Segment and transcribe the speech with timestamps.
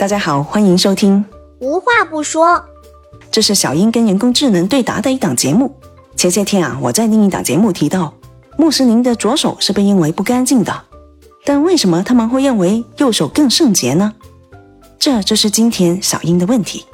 [0.00, 1.22] 大家好，欢迎收听。
[1.58, 2.64] 无话不说，
[3.30, 5.76] 这是小英跟人工智能对答的一档节目。
[6.16, 8.14] 前些天啊，我在另一档节目提到，
[8.56, 10.84] 穆斯林的左手是被认为不干净的，
[11.44, 14.14] 但为什么他们会认为右手更圣洁呢？
[14.98, 16.86] 这就是今天小英的问题。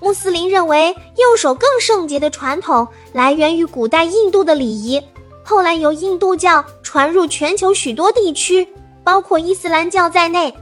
[0.00, 4.98] 穆斯林认为右手更圣洁的传统来源于古代印度的礼仪，
[5.42, 8.66] 后来由印度教传入全球许多地区，
[9.04, 10.54] 包括伊斯兰教在内。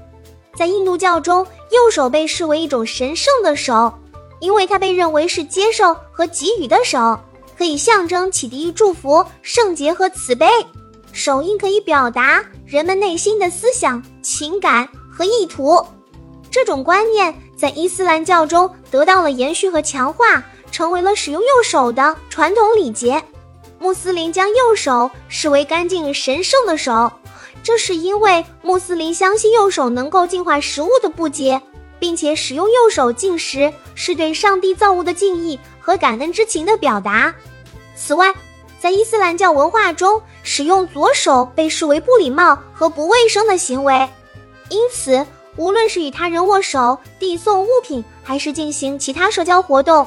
[0.56, 3.92] 在印度教中，右手被视为一种神圣的手，
[4.40, 7.18] 因为它被认为是接受和给予的手，
[7.56, 10.46] 可以象征启迪祝福、圣洁和慈悲。
[11.12, 15.84] 手印可以表达人们内心的思想、情感和意图。
[16.50, 23.22] 这种观念在伊斯兰教中得到了延续和强化，成为了使用右手的传统礼节。
[23.78, 27.10] 穆斯林将右手视为干净神圣的手，
[27.62, 31.60] 这是因为穆斯林相信右手能够净化食物的不洁，
[31.98, 37.34] 并且使用右手进食是对上帝造物的敬意和感恩之情的表达。
[37.94, 38.34] 此外，
[38.80, 44.08] 在伊斯兰教文化中，使用左手被视为不礼貌和不卫生的行为，
[44.68, 45.24] 因此。
[45.56, 50.06] 无论是与他人握手、递送物品，还是进行其他社交活动，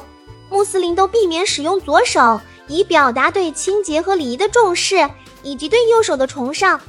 [0.50, 5.08] 穆斯林都避免使用左手，以表达对清洁和礼仪的重视，
[5.44, 6.80] 以及对右手的崇尚。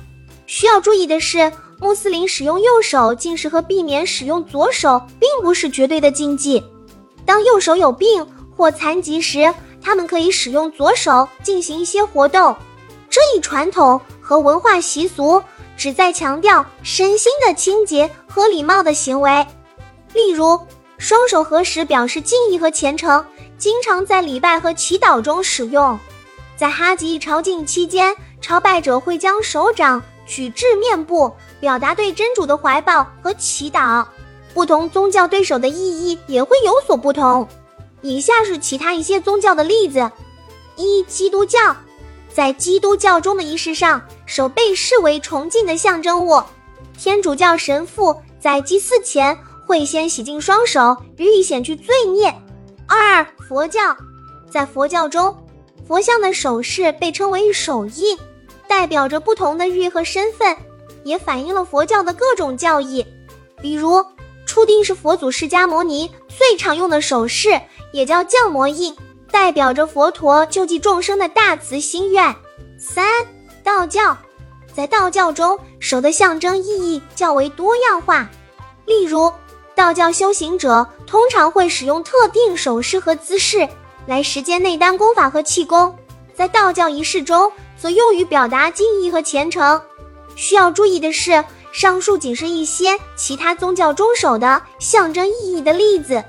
[0.47, 6.63] 需要注意的是，穆斯林使用右手进食和避免使用左手，并不是绝对的禁忌。
[7.23, 12.55] 当右手有病或残疾时，他们可以使用左手进行一些活动。
[13.09, 15.39] 这一传统和文化习俗。
[15.77, 19.45] 旨在强调身心的清洁和礼貌的行为，
[20.11, 20.59] 例如
[20.97, 23.23] 双手合十表示敬意和虔诚，
[23.59, 25.99] 经常在礼拜和祈祷中使用。
[26.55, 34.05] 在哈吉朝觐期间，朝拜者会将手掌举至面部，表达对真主的怀抱和祈祷。
[34.53, 37.47] 不同宗教对手的意义也会有所不同。
[38.01, 40.11] 以下是其他一些宗教的例子：
[40.75, 41.75] 一、基督教。
[42.33, 46.41] 在基督教中的仪式上，手被视为崇敬的象征物。
[46.97, 49.35] 天主教神父在祭祀前
[49.65, 52.33] 会先洗净双手，予以显去罪孽。
[52.87, 53.95] 二、佛教，
[54.51, 55.35] 在佛教中，
[55.87, 58.17] 佛像的手势被称为手印，
[58.67, 60.55] 代表着不同的玉和身份，
[61.03, 63.05] 也反映了佛教的各种教义。
[63.61, 64.03] 比如，
[64.45, 67.59] 初定是佛祖释迦牟尼最常用的手势，
[67.91, 68.95] 也叫降魔印。
[69.29, 72.33] 代表着佛陀救济众生的大慈心愿。
[72.79, 73.05] 三、
[73.63, 74.17] 道教，
[74.73, 76.63] 在道教中，手的象征意
[76.93, 78.29] 义较为多样化。
[78.85, 79.31] 例如，
[79.75, 83.67] 道教修行者通常会使用特定手势和姿势
[84.05, 85.93] 来实践内丹功法和气功，
[86.37, 89.81] 在道教仪式中则用于表达敬意和虔诚。
[90.35, 96.23] 需要注意的是，上述仅是一些其他宗教中手的象征意义的例子。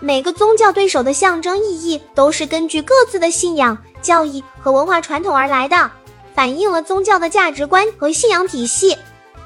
[0.00, 5.88] 每个宗教对手的象征意义都是根据各自的信仰、教义和文化传统而来的，
[6.34, 8.98] 反映了宗教的价值观和信仰体系。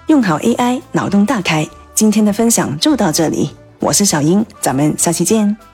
[0.06, 1.68] 用好 AI，脑洞大开。
[1.94, 5.67] 今天的分享就到这里，我是小英，咱们下期见。